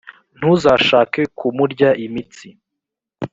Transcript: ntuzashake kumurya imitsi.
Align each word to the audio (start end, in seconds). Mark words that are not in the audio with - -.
ntuzashake 0.37 1.21
kumurya 1.37 1.89
imitsi. 2.05 2.47